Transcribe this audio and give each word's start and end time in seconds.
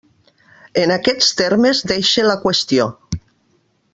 En 0.83 0.93
aquests 0.95 1.27
termes 1.41 1.83
deixe 1.93 2.25
la 2.31 2.39
qüestió. 2.47 2.91